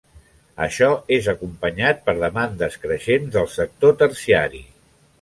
Això 0.67 0.87
és 1.17 1.29
acompanyat 1.33 2.01
per 2.09 2.17
demandes 2.23 2.81
creixents 2.87 3.33
del 3.39 3.49
sector 3.61 3.99
terciari. 4.05 4.69